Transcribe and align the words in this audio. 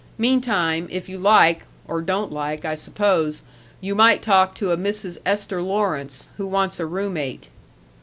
Meantime, 0.17 0.87
if 0.89 1.07
you 1.07 1.19
like 1.19 1.63
or 1.87 2.01
don't 2.01 2.31
like, 2.31 2.65
I 2.65 2.73
suppose 2.73 3.43
you 3.79 3.93
might 3.93 4.23
talk 4.23 4.55
to 4.55 4.71
a 4.71 4.75
Mrs. 4.75 5.19
Esther 5.27 5.61
Lawrence, 5.61 6.27
who 6.37 6.47
wants 6.47 6.79
a 6.79 6.87
room 6.87 7.13
mate." 7.13 7.49